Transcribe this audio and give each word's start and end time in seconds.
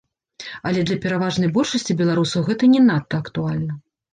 Але 0.69 0.79
для 0.91 0.97
пераважнай 1.03 1.51
большасці 1.57 1.99
беларусаў 2.01 2.49
гэта 2.51 2.73
не 2.73 2.81
надта 2.89 3.23
актуальна. 3.27 3.79